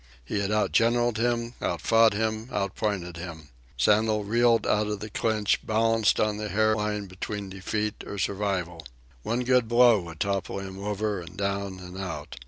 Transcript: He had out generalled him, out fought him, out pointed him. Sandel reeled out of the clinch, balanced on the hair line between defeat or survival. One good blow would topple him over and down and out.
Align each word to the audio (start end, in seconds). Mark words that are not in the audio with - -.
He 0.25 0.39
had 0.39 0.49
out 0.51 0.71
generalled 0.71 1.19
him, 1.19 1.53
out 1.61 1.79
fought 1.79 2.13
him, 2.13 2.49
out 2.51 2.75
pointed 2.75 3.17
him. 3.17 3.49
Sandel 3.77 4.23
reeled 4.23 4.65
out 4.65 4.87
of 4.87 4.99
the 4.99 5.11
clinch, 5.11 5.63
balanced 5.63 6.19
on 6.19 6.37
the 6.37 6.49
hair 6.49 6.75
line 6.75 7.05
between 7.05 7.49
defeat 7.51 8.03
or 8.07 8.17
survival. 8.17 8.83
One 9.21 9.41
good 9.41 9.67
blow 9.67 10.01
would 10.01 10.19
topple 10.19 10.57
him 10.59 10.83
over 10.83 11.21
and 11.21 11.37
down 11.37 11.77
and 11.77 11.99
out. 11.99 12.37